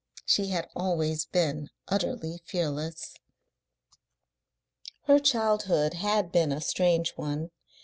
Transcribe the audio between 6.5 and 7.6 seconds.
a strange one.